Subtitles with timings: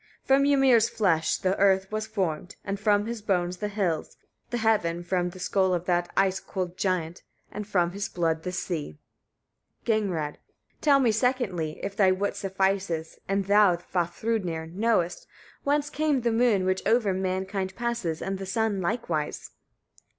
[0.25, 0.25] _21.
[0.39, 4.17] From Ymir's flesh the earth was formed, and from his bones the hills,
[4.49, 8.51] the heaven from the skull of that ice cold giant, and from his blood the
[8.51, 8.97] sea.
[9.85, 10.39] Gagnrâd.
[10.39, 10.39] 22.
[10.81, 14.73] Tell me secondly, if thy wit suffices, and thou, Vafthrûdnir!
[14.73, 15.27] knowest,
[15.63, 19.51] whence came the moon, which over mankind passes, and the sun likewise?